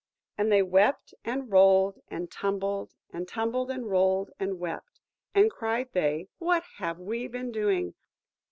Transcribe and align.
And 0.35 0.51
they 0.51 0.63
wept, 0.63 1.13
and 1.23 1.51
rolled, 1.51 2.01
and 2.07 2.31
tumbled, 2.31 2.95
and 3.11 3.27
tumbled, 3.27 3.69
and 3.69 3.87
rolled, 3.87 4.31
and 4.39 4.57
wept; 4.57 4.99
and 5.35 5.51
cried 5.51 5.89
they, 5.93 6.27
"What 6.39 6.63
have 6.77 6.97
we 6.97 7.27
been 7.27 7.51
doing? 7.51 7.93